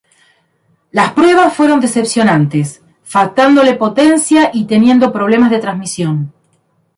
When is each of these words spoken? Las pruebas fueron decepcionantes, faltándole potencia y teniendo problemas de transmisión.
Las 0.89 1.13
pruebas 1.13 1.53
fueron 1.55 1.79
decepcionantes, 1.79 2.81
faltándole 3.03 3.75
potencia 3.75 4.49
y 4.51 4.65
teniendo 4.65 5.13
problemas 5.13 5.51
de 5.51 5.59
transmisión. 5.59 6.33